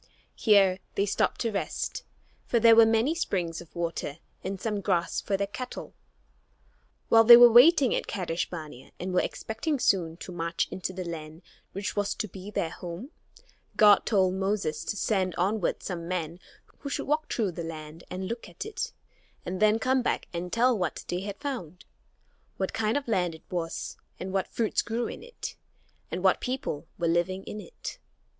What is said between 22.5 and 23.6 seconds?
what kind of a land it